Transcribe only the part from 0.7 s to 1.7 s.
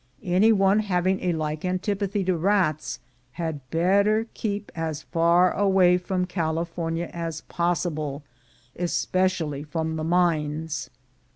having a like